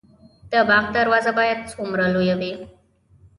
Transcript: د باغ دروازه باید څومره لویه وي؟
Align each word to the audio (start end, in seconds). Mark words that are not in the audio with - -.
د 0.51 0.53
باغ 0.69 0.85
دروازه 0.97 1.31
باید 1.39 1.59
څومره 1.71 2.05
لویه 2.13 2.35
وي؟ 2.39 2.53